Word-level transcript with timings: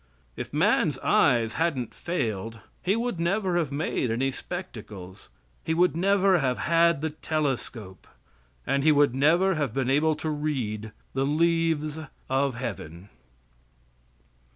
If 0.35 0.51
man's 0.51 0.97
eyes 0.97 1.53
hadn't 1.53 1.93
failed 1.93 2.59
he 2.81 2.95
would 2.95 3.19
never 3.19 3.55
have 3.55 3.71
made 3.71 4.09
any 4.09 4.31
spectacles, 4.31 5.29
he 5.63 5.75
would 5.75 5.95
never 5.95 6.39
have 6.39 6.57
had 6.57 7.01
the 7.01 7.11
telescope, 7.11 8.07
and 8.65 8.83
he 8.83 8.91
would 8.91 9.13
never 9.13 9.53
have 9.53 9.75
been 9.75 9.91
able 9.91 10.15
to 10.15 10.29
read 10.31 10.91
the 11.13 11.27
leaves 11.27 11.99
of 12.31 12.55
Heaven. 12.55 13.09